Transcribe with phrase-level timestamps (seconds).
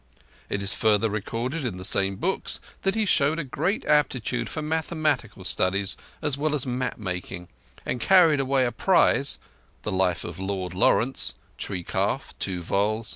[0.49, 4.63] It is further recorded in the same books that he showed a great aptitude for
[4.63, 7.49] mathematical studies as well as map making,
[7.85, 9.37] and carried away a prize
[9.83, 13.09] (The Life of Lord Lawrence, tree calf, two vols.